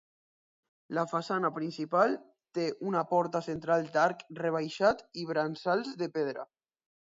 La 0.97 1.03
façana 1.11 1.51
principal 1.57 2.15
té 2.59 2.65
una 2.93 3.05
porta 3.13 3.43
central 3.49 3.87
d'arc 3.99 4.27
rebaixat 4.43 5.07
i 5.25 5.29
brancals 5.35 5.95
de 6.03 6.13
pedra. 6.19 6.51